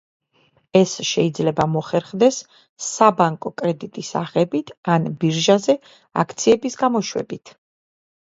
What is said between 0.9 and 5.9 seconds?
შეიძლება მოხერხდეს საბანკო კრედიტის აღებით, ან ბირჟაზე